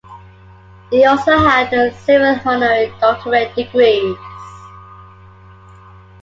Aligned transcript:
He 0.89 1.05
also 1.05 1.37
had 1.37 1.69
several 1.93 2.39
honorary 2.43 2.91
doctorate 2.99 3.53
degrees. 3.53 4.17